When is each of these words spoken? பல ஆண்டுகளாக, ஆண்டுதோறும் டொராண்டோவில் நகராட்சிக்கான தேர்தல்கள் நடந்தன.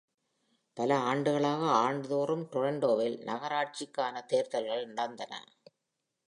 பல 0.77 0.97
ஆண்டுகளாக, 0.97 1.63
ஆண்டுதோறும் 1.81 2.47
டொராண்டோவில் 2.51 3.17
நகராட்சிக்கான 3.25 4.25
தேர்தல்கள் 4.25 4.85
நடந்தன. 4.85 5.33